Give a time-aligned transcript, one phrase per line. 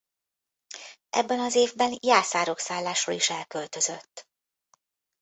[1.09, 4.27] Ebben az évben Jászárokszállásról is elköltözött.